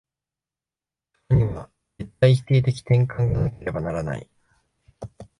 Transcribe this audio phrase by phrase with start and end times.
[1.29, 1.69] そこには
[1.99, 4.27] 絶対否定的転換がなければならない。